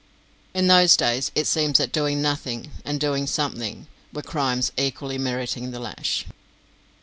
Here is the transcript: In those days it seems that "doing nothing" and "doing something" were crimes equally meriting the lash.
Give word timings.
In 0.55 0.65
those 0.65 0.97
days 0.97 1.29
it 1.35 1.45
seems 1.45 1.77
that 1.77 1.91
"doing 1.91 2.23
nothing" 2.23 2.71
and 2.83 2.99
"doing 2.99 3.27
something" 3.27 3.85
were 4.11 4.23
crimes 4.23 4.71
equally 4.75 5.19
meriting 5.19 5.69
the 5.69 5.79
lash. 5.79 6.25